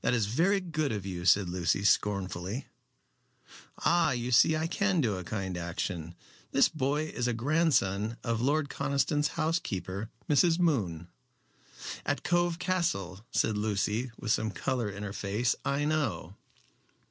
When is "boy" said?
6.69-7.03